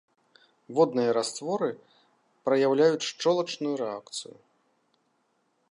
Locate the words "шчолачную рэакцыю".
3.09-4.35